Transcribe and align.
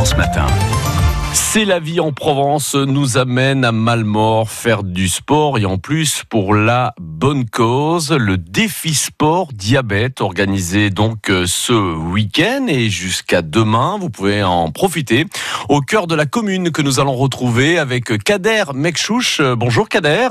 France 0.00 0.16
Matin. 0.16 0.46
C'est 1.34 1.66
la 1.66 1.78
vie 1.78 2.00
en 2.00 2.10
Provence 2.10 2.74
nous 2.74 3.18
amène 3.18 3.66
à 3.66 3.70
Malmort 3.70 4.48
faire 4.48 4.82
du 4.82 5.08
sport 5.08 5.58
et 5.58 5.66
en 5.66 5.76
plus 5.76 6.22
pour 6.26 6.54
la 6.54 6.94
bonne 6.98 7.46
cause, 7.46 8.10
le 8.10 8.38
défi 8.38 8.94
sport 8.94 9.48
diabète 9.52 10.22
organisé 10.22 10.88
donc 10.88 11.28
euh, 11.28 11.44
ce 11.46 11.74
week-end 11.74 12.64
et 12.66 12.88
jusqu'à 12.88 13.42
demain. 13.42 13.98
Vous 14.00 14.08
pouvez 14.08 14.42
en 14.42 14.70
profiter 14.70 15.26
au 15.68 15.82
cœur 15.82 16.06
de 16.06 16.14
la 16.14 16.24
commune 16.24 16.70
que 16.72 16.80
nous 16.80 16.98
allons 16.98 17.14
retrouver 17.14 17.78
avec 17.78 18.24
Kader 18.24 18.72
Mekchouch. 18.72 19.42
Bonjour 19.42 19.86
Kader. 19.86 20.28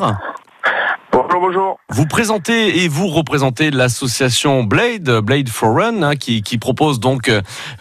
Bonjour, 1.39 1.53
bonjour. 1.53 1.79
Vous 1.89 2.05
présentez 2.05 2.83
et 2.83 2.89
vous 2.89 3.07
représentez 3.07 3.71
l'association 3.71 4.63
Blade, 4.63 5.09
Blade 5.21 5.47
for 5.47 5.73
Run, 5.73 6.03
hein, 6.03 6.15
qui, 6.17 6.41
qui, 6.41 6.57
propose 6.57 6.99
donc 6.99 7.31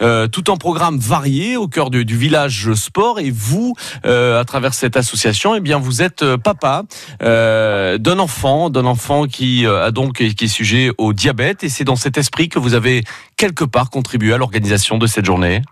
euh, 0.01 0.27
tout 0.27 0.45
un 0.49 0.55
programme 0.55 0.97
varié 0.97 1.57
au 1.57 1.67
cœur 1.67 1.89
du, 1.89 2.05
du 2.05 2.15
village 2.15 2.73
sport. 2.73 3.19
Et 3.19 3.31
vous, 3.31 3.75
euh, 4.05 4.39
à 4.39 4.45
travers 4.45 4.73
cette 4.73 4.95
association, 4.95 5.55
eh 5.55 5.59
bien, 5.59 5.77
vous 5.77 6.01
êtes 6.01 6.23
euh, 6.23 6.37
papa 6.37 6.83
euh, 7.21 7.97
d'un 7.97 8.19
enfant, 8.19 8.69
d'un 8.69 8.85
enfant 8.85 9.25
qui 9.25 9.65
euh, 9.65 9.83
a 9.83 9.91
donc 9.91 10.13
qui 10.13 10.45
est 10.45 10.47
sujet 10.47 10.91
au 10.97 11.11
diabète. 11.11 11.63
Et 11.65 11.69
c'est 11.69 11.83
dans 11.83 11.97
cet 11.97 12.17
esprit 12.17 12.47
que 12.47 12.59
vous 12.59 12.75
avez 12.75 13.03
quelque 13.35 13.65
part 13.65 13.89
contribué 13.89 14.33
à 14.33 14.37
l'organisation 14.37 14.97
de 14.97 15.05
cette 15.05 15.25
journée. 15.25 15.63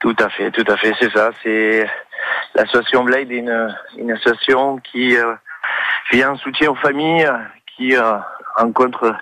Tout 0.00 0.16
à 0.18 0.30
fait, 0.30 0.50
tout 0.52 0.64
à 0.68 0.76
fait, 0.78 0.94
c'est 0.98 1.12
ça. 1.12 1.32
C'est 1.42 1.86
l'association 2.54 3.04
Blade, 3.04 3.30
une, 3.30 3.74
une 3.98 4.12
association 4.12 4.78
qui 4.78 5.14
vient 6.12 6.32
en 6.32 6.36
soutien 6.36 6.70
aux 6.70 6.74
familles 6.76 7.30
qui 7.76 7.96
euh, 7.96 8.18
rencontrent 8.56 9.14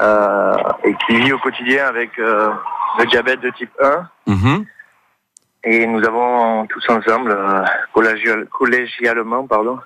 euh, 0.00 0.56
et 0.84 0.94
qui 1.06 1.16
vit 1.16 1.32
au 1.32 1.38
quotidien 1.38 1.86
avec 1.86 2.18
euh, 2.18 2.50
le 2.98 3.06
diabète 3.06 3.40
de 3.40 3.50
type 3.50 3.70
1. 3.80 4.08
Mhm. 4.26 4.64
Et 5.66 5.86
nous 5.86 6.04
avons 6.06 6.66
tous 6.66 6.84
ensemble, 6.90 7.34
collégial- 7.94 8.46
collégialement, 8.48 9.46
pardon, 9.46 9.80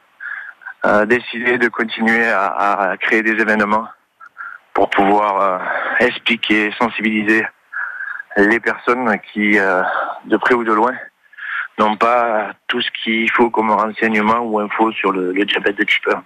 euh, 0.84 1.04
décidé 1.06 1.58
de 1.58 1.68
continuer 1.68 2.26
à, 2.28 2.46
à 2.90 2.96
créer 2.96 3.22
des 3.22 3.40
événements 3.40 3.86
pour 4.74 4.90
pouvoir 4.90 5.40
euh, 5.40 5.58
expliquer, 6.00 6.72
sensibiliser 6.78 7.46
les 8.36 8.60
personnes 8.60 9.18
qui, 9.32 9.58
euh, 9.58 9.82
de 10.24 10.36
près 10.36 10.54
ou 10.54 10.64
de 10.64 10.72
loin, 10.72 10.94
n'ont 11.78 11.96
pas 11.96 12.52
tout 12.66 12.80
ce 12.80 12.88
qu'il 13.02 13.30
faut 13.30 13.50
comme 13.50 13.70
renseignement 13.70 14.40
ou 14.40 14.58
info 14.58 14.92
sur 14.92 15.12
le, 15.12 15.32
le 15.32 15.44
diabète 15.44 15.78
de 15.78 15.84
type 15.84 16.08
1. 16.12 16.22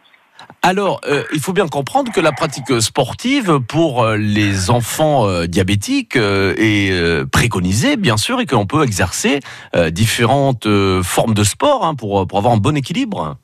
Alors, 0.62 1.00
euh, 1.06 1.24
il 1.32 1.40
faut 1.40 1.52
bien 1.52 1.66
comprendre 1.66 2.12
que 2.12 2.20
la 2.20 2.32
pratique 2.32 2.80
sportive 2.80 3.58
pour 3.68 4.04
euh, 4.04 4.16
les 4.16 4.70
enfants 4.70 5.26
euh, 5.26 5.46
diabétiques 5.46 6.16
euh, 6.16 6.54
est 6.56 7.30
préconisée, 7.30 7.96
bien 7.96 8.16
sûr, 8.16 8.40
et 8.40 8.46
qu'on 8.46 8.66
peut 8.66 8.82
exercer 8.82 9.40
différentes 9.90 10.68
formes 11.02 11.34
de 11.34 11.44
sport 11.44 11.84
hein, 11.84 11.94
pour, 11.94 12.26
pour 12.26 12.38
avoir 12.38 12.54
un 12.54 12.58
bon 12.58 12.76
équilibre. 12.76 13.36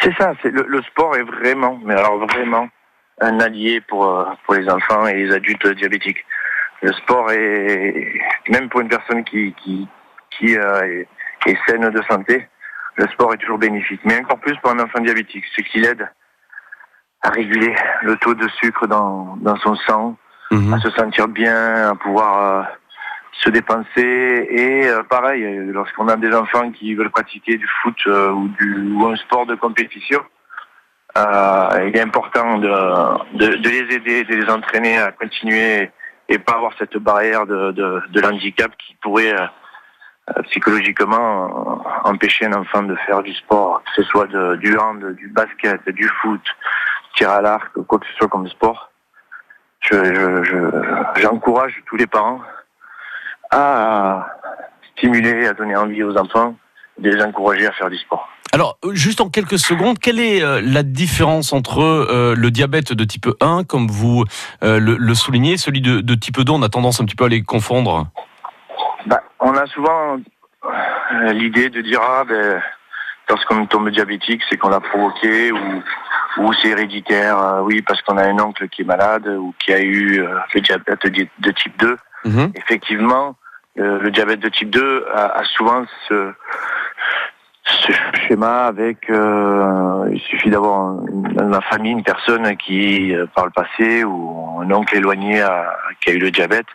C'est 0.00 0.14
ça, 0.16 0.32
c'est 0.42 0.50
le, 0.50 0.64
le 0.68 0.82
sport 0.82 1.16
est 1.16 1.22
vraiment, 1.22 1.78
mais 1.84 1.94
alors 1.94 2.18
vraiment, 2.18 2.68
un 3.20 3.40
allié 3.40 3.80
pour, 3.80 4.26
pour 4.44 4.54
les 4.54 4.68
enfants 4.68 5.06
et 5.06 5.14
les 5.14 5.32
adultes 5.32 5.66
diabétiques. 5.76 6.24
Le 6.82 6.92
sport 6.92 7.30
est, 7.32 8.12
même 8.48 8.68
pour 8.68 8.80
une 8.80 8.88
personne 8.88 9.24
qui, 9.24 9.54
qui, 9.64 9.88
qui 10.30 10.56
euh, 10.56 10.82
est, 10.82 11.08
est 11.46 11.58
saine 11.66 11.88
de 11.88 12.02
santé, 12.02 12.48
le 12.96 13.06
sport 13.08 13.32
est 13.34 13.38
toujours 13.38 13.58
bénéfique. 13.58 14.00
Mais 14.04 14.18
encore 14.18 14.40
plus 14.40 14.56
pour 14.58 14.70
un 14.70 14.80
enfant 14.80 15.00
diabétique, 15.00 15.44
ce 15.56 15.62
qui 15.62 15.80
l'aide 15.80 16.08
à 17.22 17.30
réguler 17.30 17.74
le 18.02 18.16
taux 18.16 18.34
de 18.34 18.48
sucre 18.60 18.86
dans, 18.86 19.36
dans 19.40 19.56
son 19.56 19.74
sang, 19.74 20.16
à 20.50 20.78
se 20.78 20.90
sentir 20.90 21.28
bien, 21.28 21.90
à 21.90 21.94
pouvoir 21.94 22.40
euh, 22.40 22.62
se 23.32 23.50
dépenser. 23.50 24.46
Et 24.50 24.86
euh, 24.88 25.02
pareil, 25.02 25.44
lorsqu'on 25.66 26.08
a 26.08 26.16
des 26.16 26.32
enfants 26.32 26.70
qui 26.70 26.94
veulent 26.94 27.10
pratiquer 27.10 27.58
du 27.58 27.68
foot 27.82 27.96
euh, 28.06 28.30
ou, 28.30 28.48
du, 28.48 28.92
ou 28.94 29.06
un 29.06 29.16
sport 29.16 29.46
de 29.46 29.56
compétition, 29.56 30.20
euh, 31.18 31.84
il 31.88 31.96
est 31.96 32.00
important 32.00 32.58
de, 32.58 33.36
de, 33.36 33.56
de 33.56 33.68
les 33.68 33.94
aider, 33.94 34.24
de 34.24 34.34
les 34.36 34.50
entraîner 34.50 34.98
à 34.98 35.12
continuer 35.12 35.90
et 36.28 36.38
pas 36.38 36.54
avoir 36.54 36.72
cette 36.78 36.96
barrière 36.96 37.46
de, 37.46 37.72
de, 37.72 38.02
de 38.08 38.20
l'handicap 38.20 38.70
qui 38.78 38.96
pourrait 39.02 39.34
euh, 39.34 39.46
psychologiquement 40.48 41.80
euh, 42.04 42.08
empêcher 42.10 42.46
un 42.46 42.52
enfant 42.54 42.82
de 42.82 42.94
faire 43.06 43.22
du 43.22 43.34
sport, 43.34 43.82
que 43.84 44.02
ce 44.02 44.08
soit 44.08 44.26
du 44.56 44.76
hand, 44.78 45.04
du 45.16 45.28
basket, 45.28 45.88
du 45.88 46.08
foot, 46.20 46.40
tir 47.16 47.30
à 47.30 47.40
l'arc, 47.40 47.72
quoi 47.86 47.98
que 47.98 48.06
ce 48.06 48.14
soit 48.14 48.28
comme 48.28 48.48
sport. 48.48 48.90
Je, 49.80 49.94
je, 49.94 50.42
je- 50.44 51.20
j'encourage 51.22 51.74
tous 51.86 51.96
les 51.96 52.06
parents 52.06 52.40
à 53.50 54.26
stimuler, 54.96 55.46
à 55.46 55.54
donner 55.54 55.76
envie 55.76 56.02
aux 56.02 56.16
enfants, 56.16 56.56
de 56.98 57.10
les 57.10 57.22
encourager 57.22 57.66
à 57.66 57.72
faire 57.72 57.88
du 57.90 57.96
sport. 57.98 58.28
Alors, 58.52 58.78
euh, 58.84 58.94
juste 58.94 59.20
en 59.20 59.28
quelques 59.28 59.58
secondes, 59.58 59.98
quelle 59.98 60.18
est 60.20 60.42
euh, 60.42 60.60
la 60.64 60.82
différence 60.82 61.52
entre 61.52 61.80
euh, 61.82 62.34
le 62.34 62.50
diabète 62.50 62.92
de 62.92 63.04
type 63.04 63.28
1, 63.40 63.64
comme 63.64 63.86
vous 63.88 64.24
euh, 64.64 64.80
le, 64.80 65.14
soulignez, 65.14 65.56
celui 65.58 65.80
de 65.82 66.14
type 66.14 66.40
2 66.40 66.52
On 66.52 66.62
a 66.62 66.68
tendance 66.68 67.00
un 67.00 67.04
petit 67.04 67.14
peu 67.14 67.24
à 67.24 67.28
les 67.28 67.42
confondre? 67.42 68.06
Bah, 69.08 69.22
on 69.40 69.54
a 69.56 69.66
souvent 69.66 70.18
euh, 70.64 71.32
l'idée 71.32 71.68
de 71.70 71.80
dire 71.80 72.00
ah 72.02 72.24
ben 72.24 72.60
lorsqu'on 73.28 73.64
tombe 73.66 73.88
diabétique 73.90 74.42
c'est 74.48 74.56
qu'on 74.56 74.68
l'a 74.70 74.80
provoqué 74.80 75.50
ou 75.52 75.82
ou 76.38 76.52
c'est 76.54 76.68
héréditaire 76.68 77.38
euh, 77.38 77.60
oui 77.62 77.80
parce 77.82 78.02
qu'on 78.02 78.16
a 78.18 78.24
un 78.24 78.38
oncle 78.38 78.68
qui 78.68 78.82
est 78.82 78.84
malade 78.84 79.26
ou 79.28 79.54
qui 79.58 79.72
a 79.72 79.80
eu 79.80 80.20
euh, 80.20 80.28
le 80.54 80.60
diabète 80.60 81.06
de, 81.38 81.50
type 81.52 81.76
2 81.78 81.96
Mhm. 82.24 82.52
effectivement 82.56 83.36
euh, 83.78 83.98
le 84.00 84.10
diabète 84.10 84.40
de 84.40 84.48
type 84.48 84.70
2 84.70 85.06
a, 85.14 85.38
a 85.38 85.44
souvent 85.44 85.84
ce 86.08 86.32
ce 87.64 87.92
schéma 88.26 88.66
avec 88.66 89.08
euh, 89.10 90.08
il 90.12 90.20
suffit 90.20 90.50
d'avoir 90.50 90.94
dans 91.36 91.48
la 91.48 91.60
famille 91.62 91.92
une 91.92 92.02
personne 92.02 92.56
qui 92.56 93.14
par 93.34 93.44
le 93.46 93.50
passé 93.52 94.04
ou 94.04 94.60
un 94.62 94.70
oncle 94.72 94.96
éloigné 94.96 95.40
a- 95.42 95.76
qui 96.00 96.10
a 96.10 96.12
eu 96.14 96.18
le 96.18 96.30
diabète 96.30 96.66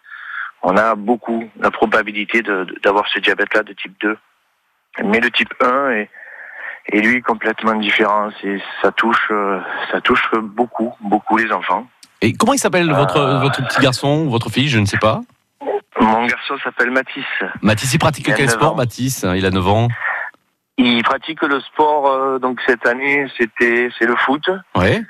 on 0.64 0.76
a 0.78 0.96
beaucoup 0.96 1.50
la 1.60 1.70
probabilité 1.72 2.42
d'avoir 2.84 3.08
ce 3.10 3.20
diabète-là 3.20 3.64
de 3.64 3.74
type 3.74 3.94
2. 4.02 4.18
Mais 5.04 5.20
le 5.20 5.30
type 5.32 5.54
1 5.62 5.90
est, 5.92 6.10
est 6.92 7.00
lui 7.02 7.22
complètement 7.22 7.76
différent. 7.76 8.30
Ça 8.82 8.92
touche, 8.92 9.28
euh, 9.32 9.60
ça 9.92 10.02
touche 10.02 10.24
beaucoup, 10.42 10.94
beaucoup 11.02 11.38
les 11.38 11.52
enfants. 11.52 11.86
Et 12.22 12.34
comment 12.34 12.54
il 12.54 12.60
s'appelle 12.60 12.92
votre, 12.92 13.18
Euh. 13.18 13.40
votre 13.40 13.66
petit 13.68 13.82
garçon 13.82 14.30
votre 14.30 14.50
fille 14.50 14.70
Je 14.70 14.80
ne 14.80 14.86
sais 14.86 14.98
pas? 14.98 15.22
Mon 16.00 16.26
garçon 16.26 16.56
s'appelle 16.64 16.92
Mathis. 16.92 17.26
Mathis, 17.62 17.94
il 17.94 18.00
pratique 18.00 18.28
Il 18.28 18.34
quel 18.34 18.46
9 18.46 18.54
sport, 18.56 18.74
ans. 18.74 18.76
Mathis? 18.76 19.26
Il 19.36 19.46
a 19.46 19.52
9 19.52 19.68
ans. 19.68 19.88
Il 20.78 21.04
pratique 21.04 21.42
le 21.44 21.60
sport, 21.60 22.08
euh, 22.08 22.40
donc 22.40 22.60
cette 22.66 22.88
année, 22.88 23.28
c'était, 23.38 23.90
c'est 24.00 24.06
le 24.06 24.16
foot. 24.16 24.50
Ouais. 24.76 25.02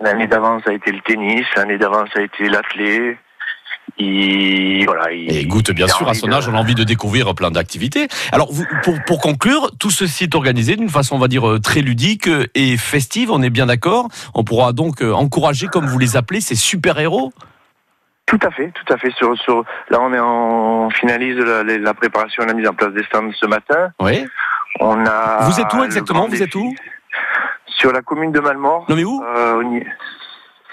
L'année 0.00 0.26
d'avant, 0.26 0.60
ça 0.64 0.70
a 0.70 0.72
été 0.72 0.90
le 0.92 1.00
tennis. 1.00 1.44
L'année 1.56 1.76
d'avant, 1.76 2.04
ça 2.12 2.20
a 2.20 2.22
été 2.22 2.48
l'athlé. 2.48 3.18
Il, 3.98 4.84
voilà, 4.86 5.12
il, 5.12 5.36
Et 5.36 5.44
goûte 5.46 5.70
bien 5.70 5.86
sûr, 5.86 6.08
à 6.08 6.14
son 6.14 6.26
de- 6.26 6.32
âge, 6.32 6.48
on 6.48 6.54
a 6.54 6.58
envie 6.58 6.74
de 6.74 6.82
découvrir 6.84 7.32
plein 7.34 7.50
d'activités. 7.50 8.08
Alors, 8.32 8.52
vous- 8.52 8.66
pour, 8.82 8.94
pour 9.06 9.20
conclure, 9.20 9.70
tout 9.78 9.90
ceci 9.90 10.24
est 10.24 10.34
organisé 10.34 10.74
d'une 10.76 10.88
façon, 10.88 11.14
on 11.16 11.18
va 11.18 11.28
dire, 11.28 11.48
euh, 11.48 11.60
très 11.60 11.80
ludique 11.80 12.28
et 12.54 12.76
festive, 12.76 13.30
on 13.30 13.40
est 13.42 13.50
bien 13.50 13.66
d'accord. 13.66 14.08
On 14.34 14.42
pourra 14.42 14.72
donc 14.72 15.00
euh, 15.00 15.12
encourager, 15.12 15.68
comme 15.68 15.86
vous 15.86 15.98
les 15.98 16.16
appelez, 16.16 16.40
ces 16.40 16.56
super-héros. 16.56 17.32
Tout 18.26 18.38
à 18.42 18.50
fait, 18.50 18.72
tout 18.72 18.92
à 18.92 18.96
fait. 18.96 19.10
Sur, 19.12 19.38
sur, 19.38 19.64
là, 19.90 19.98
on 20.00 20.12
est 20.12 20.18
en 20.18 20.86
on 20.86 20.90
finalise 20.90 21.36
la, 21.36 21.62
la 21.62 21.94
préparation 21.94 22.42
et 22.42 22.46
la 22.46 22.54
mise 22.54 22.66
en 22.68 22.74
place 22.74 22.92
des 22.94 23.04
stands 23.04 23.30
ce 23.38 23.46
matin. 23.46 23.90
Oui. 24.00 24.24
On 24.80 25.04
a. 25.06 25.44
Vous 25.48 25.60
êtes 25.60 25.72
où 25.72 25.84
exactement 25.84 26.26
Vous 26.26 26.42
êtes 26.42 26.54
où 26.54 26.74
Sur 27.66 27.92
la 27.92 28.02
commune 28.02 28.32
de 28.32 28.40
Malmort, 28.40 28.86
Non 28.88 28.96
mais 28.96 29.04
où 29.04 29.22
euh, 29.22 29.62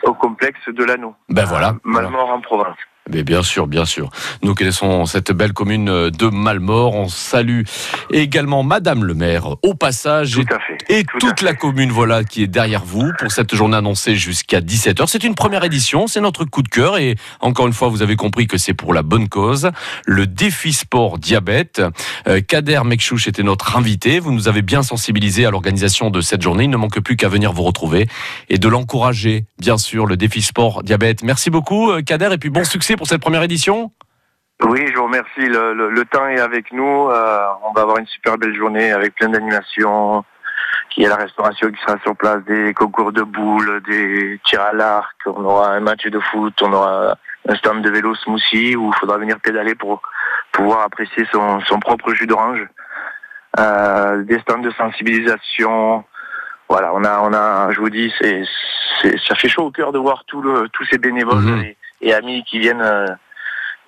au 0.04 0.14
complexe 0.14 0.60
de 0.68 0.84
l'Anneau. 0.84 1.14
Ben 1.30 1.46
voilà. 1.46 1.76
voilà. 1.84 2.10
Malmort 2.10 2.30
en 2.32 2.42
Provence. 2.42 2.78
Mais 3.10 3.24
bien 3.24 3.42
sûr, 3.44 3.68
bien 3.68 3.84
sûr. 3.86 4.10
Nous 4.44 4.54
connaissons 4.54 5.06
cette 5.06 5.32
belle 5.32 5.54
commune 5.54 5.86
de 6.10 6.28
Malmort. 6.28 6.94
On 6.96 7.10
salue 7.10 7.64
également 8.12 8.64
Madame 8.64 9.04
le 9.04 9.14
maire 9.16 9.56
au 9.64 9.74
passage 9.74 10.38
et, 10.38 10.46
Tout 10.46 10.54
à 10.54 10.60
fait. 10.60 10.78
et 11.00 11.04
tout 11.04 11.18
à 11.18 11.20
toute 11.20 11.40
fait. 11.40 11.46
la 11.46 11.54
commune 11.54 11.92
voilà 11.92 12.24
qui 12.24 12.44
est 12.44 12.48
derrière 12.48 12.86
vous 12.86 13.12
pour 13.18 13.32
cette 13.32 13.54
journée 13.56 13.76
annoncée 13.76 14.16
jusqu'à 14.16 14.62
17h. 14.62 15.08
C'est 15.08 15.24
une 15.24 15.36
première 15.36 15.64
édition, 15.64 16.08
c'est 16.08 16.22
notre 16.22 16.46
coup 16.46 16.62
de 16.62 16.70
cœur 16.70 16.98
et 17.00 17.16
encore 17.40 17.68
une 17.68 17.74
fois, 17.74 17.90
vous 17.90 18.02
avez 18.04 18.16
compris 18.16 18.48
que 18.48 18.58
c'est 18.58 18.74
pour 18.76 18.94
la 18.94 19.02
bonne 19.02 19.28
cause. 19.28 19.72
Le 20.06 20.28
défi 20.28 20.72
sport 20.72 21.18
diabète. 21.18 21.82
Euh, 22.28 22.40
Kader 22.40 22.82
Mekchouch 22.86 23.28
était 23.28 23.44
notre 23.44 23.76
invité. 23.78 24.20
Vous 24.20 24.32
nous 24.32 24.48
avez 24.48 24.62
bien 24.62 24.84
sensibilisé 24.84 25.46
à 25.46 25.52
l'organisation 25.52 26.12
de 26.12 26.22
cette 26.22 26.42
journée. 26.44 26.66
Il 26.66 26.70
ne 26.70 26.78
manque 26.78 27.00
plus 27.02 27.18
qu'à 27.18 27.30
venir 27.30 27.52
vous 27.52 27.64
retrouver 27.64 28.08
et 28.50 28.58
de 28.60 28.68
l'encourager, 28.70 29.46
bien 29.60 29.78
sûr, 29.78 30.06
le 30.06 30.18
défi 30.18 30.42
sport 30.44 30.84
diabète. 30.84 31.24
Merci 31.24 31.50
beaucoup, 31.50 31.92
euh, 31.92 32.02
Kader, 32.02 32.30
et 32.34 32.38
puis 32.38 32.50
bon 32.50 32.64
succès 32.64 32.91
pour 32.98 33.08
cette 33.08 33.22
première 33.22 33.44
édition. 33.44 33.92
Oui, 34.64 34.86
je 34.88 34.94
vous 34.96 35.06
remercie. 35.06 35.48
Le, 35.48 35.74
le- 35.74 35.90
le 35.90 36.06
temps 36.06 36.28
est 36.28 36.40
avec 36.40 36.72
nous. 36.72 37.10
Euh, 37.10 37.46
on 37.64 37.74
va 37.74 37.82
avoir 37.82 37.98
une 37.98 38.06
super 38.08 38.38
belle 38.38 38.54
journée 38.56 38.92
avec 38.92 39.16
plein 39.16 39.30
d'animations. 39.30 40.24
Il 40.98 41.04
y 41.04 41.06
a 41.06 41.10
la 41.10 41.16
restauration 41.16 41.72
qui 41.72 41.82
sera 41.82 41.98
sur 42.04 42.16
place, 42.16 42.44
des 42.46 42.74
concours 42.74 43.12
de 43.12 43.24
boules, 43.24 43.82
des 43.88 44.40
tirs 44.46 44.62
à 44.62 44.74
l'arc. 44.74 45.16
On 45.26 45.44
aura 45.44 45.70
un 45.72 45.80
match 45.80 46.06
de 46.06 46.20
foot, 46.20 46.54
on 46.62 46.74
aura 46.74 47.18
un 47.50 47.56
stand 47.56 47.82
de 47.82 47.90
vélo 47.90 48.14
smoothie 48.16 48.76
où 48.76 48.90
il 48.94 49.00
faudra 49.00 49.18
venir 49.18 49.40
pédaler 49.40 49.74
pour 49.74 50.02
pouvoir 50.52 50.82
apprécier 50.82 51.26
son, 51.32 51.60
son 51.62 51.80
propre 51.80 52.14
jus 52.14 52.28
d'orange. 52.28 52.62
Euh, 53.60 54.24
des 54.24 54.40
stands 54.42 54.60
de 54.60 54.72
sensibilisation. 54.72 56.04
Voilà, 56.70 56.94
on 56.94 57.04
a, 57.04 57.20
on 57.22 57.34
a, 57.34 57.72
je 57.72 57.80
vous 57.80 57.90
dis, 57.90 58.14
c'est, 58.22 58.44
c'est 59.02 59.18
ça 59.28 59.36
fait 59.36 59.50
chaud 59.50 59.64
au 59.66 59.72
cœur 59.72 59.92
de 59.92 59.98
voir 60.00 60.24
tout 60.26 60.42
le, 60.42 60.70
tous 60.70 60.86
ces 60.86 60.98
bénévoles 60.98 61.42
Mhm. 61.44 61.62
et, 61.64 61.78
et 62.02 62.14
amis 62.14 62.44
qui 62.50 62.60
viennent 62.60 62.82
euh, 62.82 63.08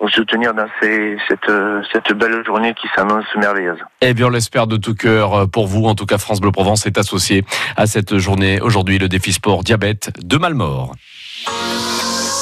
nous 0.00 0.08
soutenir 0.08 0.54
dans 0.54 0.66
ces, 0.80 1.16
cette, 1.28 1.50
cette 1.92 2.12
belle 2.12 2.44
journée 2.44 2.74
qui 2.74 2.88
s'annonce 2.94 3.24
merveilleuse. 3.36 3.78
Eh 4.00 4.14
bien, 4.14 4.26
on 4.26 4.30
l'espère 4.30 4.66
de 4.66 4.76
tout 4.76 4.94
cœur 4.94 5.34
euh, 5.34 5.46
pour 5.46 5.66
vous. 5.66 5.86
En 5.86 5.94
tout 5.94 6.06
cas, 6.06 6.18
France 6.18 6.40
Bleu 6.40 6.50
Provence 6.50 6.86
est 6.86 6.98
associé 6.98 7.44
à 7.76 7.86
cette 7.86 8.18
journée 8.18 8.60
aujourd'hui, 8.60 8.98
le 8.98 9.08
défi 9.08 9.32
sport 9.32 9.62
diabète 9.62 10.10
de 10.22 10.36
Malmort. 10.36 10.94